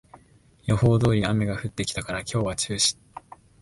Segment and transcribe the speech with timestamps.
[0.65, 2.97] 予報通り雨が降ってきたから今日は中止